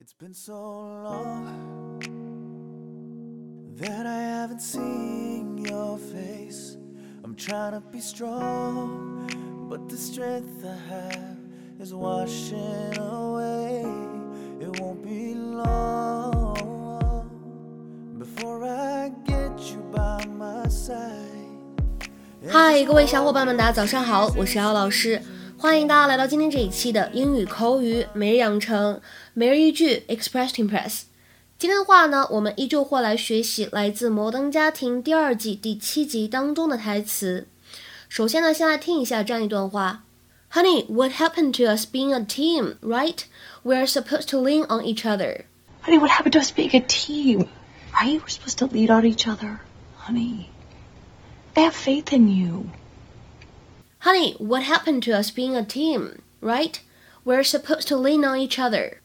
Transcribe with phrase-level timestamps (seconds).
[0.00, 2.00] It's been so long
[3.76, 6.76] that I haven't seen your face.
[7.22, 9.28] I'm trying to be strong,
[9.68, 11.38] but the strength I have
[11.78, 13.84] is washing away.
[14.60, 17.30] It won't be long
[18.18, 21.28] before I get you by my side.
[22.48, 25.22] 嗨，各位小伙伴们，大家早上好，我是姚老师，
[25.57, 28.99] 欢迎大家来到今天这一期的英语口语每日养成
[29.33, 31.03] 每日一句 Express Impress。
[31.57, 37.47] 今天的话呢，我们依旧会来学习来自《摩登家庭》第二季第七集当中的台词。
[38.09, 40.03] 首先呢，先来听一下这样一段话
[40.51, 43.19] ：Honey, what happened to us being a team, right?
[43.63, 45.45] We're supposed to lean on each other.
[45.83, 47.47] Honey, what happened to us being a team?
[47.93, 48.19] Right?
[48.19, 49.61] We're supposed to lean on each other.
[49.95, 50.49] Honey,
[51.55, 52.69] I have faith in you.
[54.05, 56.79] Honey, what happened to us being a team, right?
[57.25, 58.99] We're supposed to lean on each other.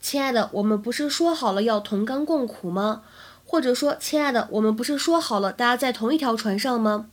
[0.00, 3.02] 亲爱的，我们不是说好了要同甘共苦吗？
[3.44, 7.10] 或者说，亲爱的，我们不是说好了大家在同一条船上吗？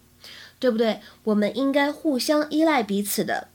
[0.58, 1.02] 对不对？
[1.26, 3.50] 我们应该互相依赖彼此的。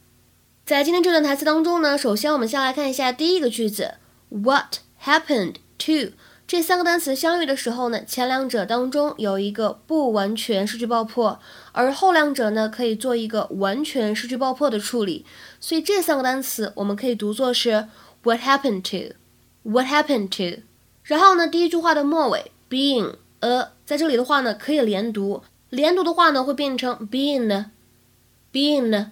[0.67, 3.95] 在今天这段台词当中呢，首先我们先来看一下第一个句子
[4.29, 6.13] ，What happened to
[6.49, 11.39] 这三个单词相遇的时候呢，前两者当中有一个不完全失去爆破，
[11.73, 15.27] 而后两者呢可以做一个完全失去爆破的处理。
[15.61, 17.89] 所以这三个单词我们可以读作是
[18.23, 20.63] What happened to？What happened to？
[21.03, 29.11] 然后呢，第一句话的末尾 being a 在这里的话呢可以连读，连读的话呢会变成 being，being。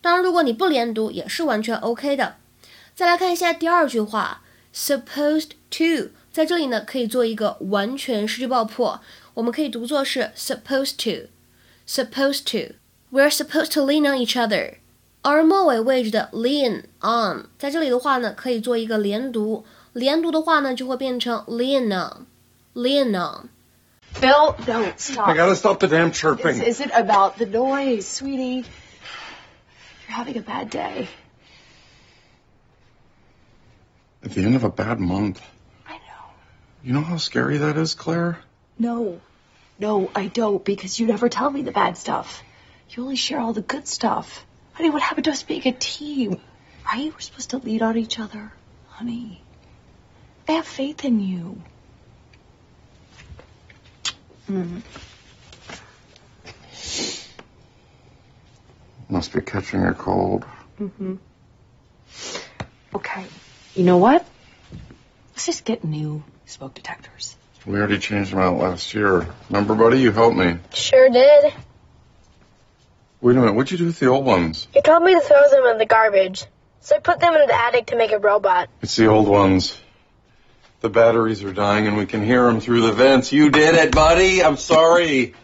[0.00, 2.36] 当然，如果你不连读也是完全 OK 的。
[2.94, 4.40] 再来看一下第二句话
[4.74, 6.12] ，supposed to。
[6.37, 8.99] 在这里呢，可以做一个完全失去爆破，
[9.33, 14.75] 我们可以读作是 supposed to，supposed to。We're supposed to lean on each other。
[15.21, 23.49] 而末尾位置的 lean on，在这里的话呢，可以做一个连读，连读的话呢，就会变成 lean on，lean on。
[24.19, 25.27] Bill, no, stop.
[25.27, 26.59] I gotta stop the damn chirping.
[26.59, 28.65] This isn't about the noise, sweetie.
[30.07, 31.07] You're having a bad day.
[34.23, 35.39] At the end of a bad month.
[36.82, 38.38] You know how scary that is, Claire?
[38.78, 39.20] No.
[39.78, 42.42] No, I don't, because you never tell me the bad stuff.
[42.90, 44.44] You only share all the good stuff.
[44.72, 46.40] Honey, what happened to us being a team?
[46.84, 47.12] Right?
[47.12, 48.52] We're supposed to lead on each other.
[48.88, 49.42] Honey,
[50.48, 51.60] I have faith in you.
[54.50, 54.82] Mm.
[59.08, 60.44] Must be catching a cold.
[60.80, 61.16] Mm-hmm.
[62.94, 63.24] Okay.
[63.74, 64.26] You know what?
[65.32, 67.36] Let's just get new smoke detectors.
[67.66, 69.26] We already changed them out last year.
[69.50, 70.00] Remember, buddy?
[70.00, 70.58] You helped me.
[70.72, 71.52] Sure did.
[73.20, 73.54] Wait a minute.
[73.54, 74.66] What'd you do with the old ones?
[74.74, 76.44] You told me to throw them in the garbage.
[76.80, 78.70] So I put them in the attic to make a robot.
[78.80, 79.78] It's the old ones.
[80.80, 83.32] The batteries are dying and we can hear them through the vents.
[83.32, 84.42] You did it, buddy.
[84.42, 85.34] I'm sorry.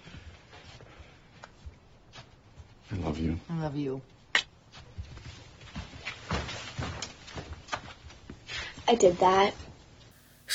[2.92, 3.40] I love you.
[3.50, 4.00] I love you.
[8.86, 9.54] I did that.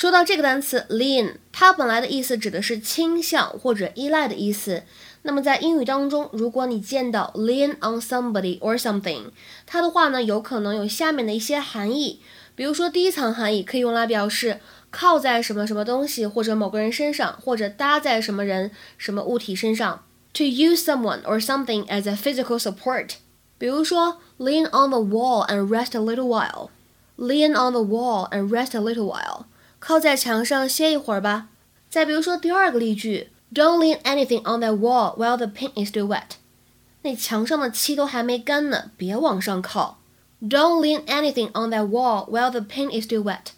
[0.00, 4.82] 说到这个单词 lean，它本来的意思指的是倾向或者依赖的意思。
[5.20, 9.24] 那么在英语当中，如果你见到 lean on somebody or something，
[9.66, 12.22] 它的话呢，有可能有下面的一些含义。
[12.54, 14.60] 比如说，第一层含义可以用来表示
[14.90, 20.02] 靠在什么什么东西或者某个人身上，或者搭在什么人、什么物体身上。
[20.32, 23.16] To use someone or something as a physical support，
[23.58, 26.70] 比如说 lean on the wall and rest a little while。
[27.18, 29.44] Lean on the wall and rest a little while，
[29.79, 31.49] 靠在墙上歇一会儿吧。
[31.89, 36.37] 再比如说第二个例句，Don't lean anything on that wall while the paint is still wet。
[37.03, 39.99] 那墙上的漆都还没干呢，别往上靠。
[40.41, 43.53] Don't lean anything on that wall while the paint is still wet。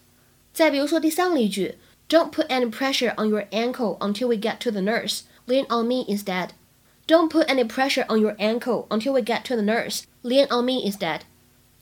[0.53, 1.77] 再比如说第三个例句，
[2.09, 5.21] Don't put any pressure on your ankle until we get to the nurse.
[5.45, 6.49] Lean on me instead.
[7.07, 10.03] Don't put any pressure on your ankle until we get to the nurse.
[10.23, 11.21] Lean on me instead.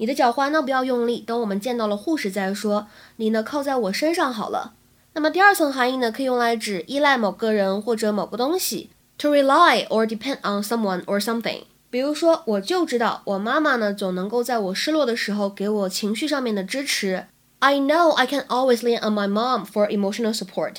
[0.01, 2.87] 你的脚踝呢不要用力，等我们见到了护士再说。
[3.17, 4.73] 你呢靠在我身上好了。
[5.13, 8.89] 那么第二层含义呢，可以用来指依赖某个人或者某个东西
[9.19, 11.65] ，to rely or depend on someone or something。
[11.91, 17.27] 比如说，我就知道我妈妈呢总能够在我失落的时候给我情绪上面的支持。
[17.59, 20.77] I know I can always lean on my mom for emotional support.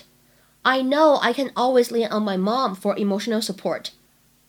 [0.64, 3.90] I know I can always lean on my mom for emotional support.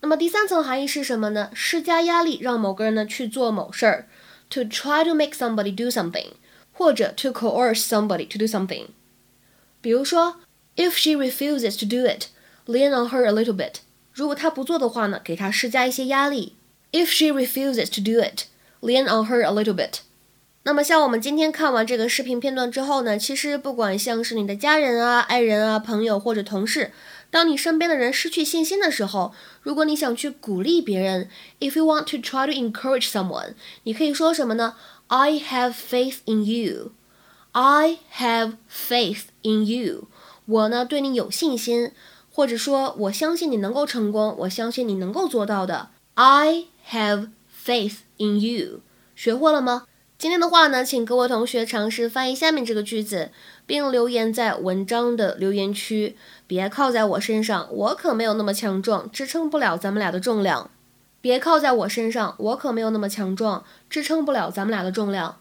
[0.01, 1.51] 那么第三层含义是什么呢？
[1.53, 4.09] 施加压力让某个人呢去做某事儿。
[4.52, 6.31] to try to make somebody do something，
[6.74, 8.88] 或者 to coerce somebody to do something。
[9.81, 10.38] 比如说，
[10.75, 12.28] If she refuses to do it,
[12.66, 13.78] lean on her a little bit。
[14.14, 16.56] 如果她不做的话呢，给她施加一些压力。
[16.92, 18.46] If she refuses to do it,
[18.81, 20.00] lean on her a little bit。
[20.64, 26.92] 那么，像我们今天看完这个视频片段之后呢，其实不管像是你的家人啊、爱人啊、朋友或者同事，
[27.32, 29.32] 当你身边的人失去信心的时候，
[29.62, 31.31] 如果你想去鼓励别人
[31.61, 34.76] ，if you want to try to encourage someone，你可以说什么呢
[35.06, 36.93] ？I have faith in you.
[37.52, 40.08] I have faith in you.
[40.44, 41.93] 我呢对你有信心，
[42.31, 45.88] 或者说我相信你能够成功，我相信你能够做到的。
[46.12, 47.31] I have
[47.64, 48.81] faith in you.
[49.17, 49.87] 学会了吗？
[50.19, 53.32] 今天的话呢，请各位同学尝试翻译下面这个句子，
[53.67, 56.17] 并留言在文章的留言区。
[56.53, 60.71] 别靠在我身上，我可没有那么强壮，支撑不了咱们俩的重量。
[61.23, 65.39] 别靠在我身上，我可没有那么强壮，支撑不了咱们俩的重量。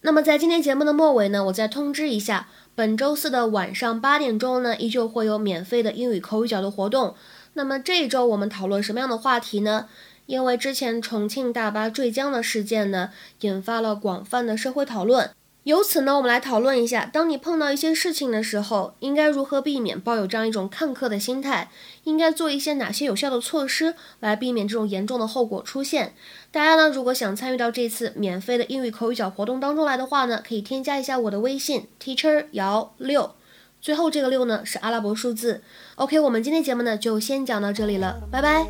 [0.00, 7.14] 那么在今天节目的末尾呢，我再通知一下，本周四的晚上八点钟呢，依旧会有免费的英语口语角的活动。
[7.52, 9.88] 那么这一周我们讨论什么样的话题呢？
[10.24, 13.10] 因为之前重庆大巴坠江的事件呢，
[13.40, 15.28] 引发了广泛的社会讨论。
[15.66, 21.68] 由此呢，我们来讨论一下，当你碰到一些事情的时候，应该如何避免抱有这样一种看客的心态？
[22.04, 26.14] 应该做一些哪些有效的措施来避免这种严重的后果出现？
[26.52, 33.32] 大家呢，如果想参与到这次免费的英语口语角活动当中来的话呢，可以添加一下我的微信 teacher 姚六，
[33.80, 35.62] 最后这个六呢是阿拉伯数字。
[35.96, 38.68] OK，我们今天节目呢就先讲到这里了，拜拜。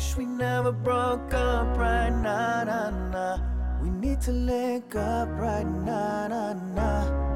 [0.00, 3.38] Wish we never broke up right now, nah, nah.
[3.82, 7.29] We need to link up right now, nah, nah.